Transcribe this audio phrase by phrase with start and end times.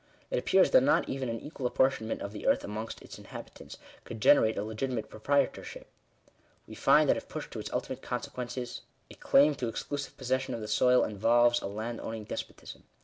[0.31, 3.77] It appears that not even an equal ap portionment of the earth amongst its inhabitants
[4.03, 5.85] could generate a legitimate proprietorship.
[6.65, 10.55] We find that if pushed to its ulti mate consequences, a claim to exclusive possession
[10.55, 12.81] of the soil involves a landowning despotism.